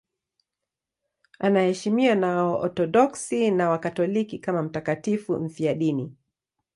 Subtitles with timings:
[1.39, 6.15] Anaheshimiwa na Waorthodoksi na Wakatoliki kama mtakatifu mfiadini.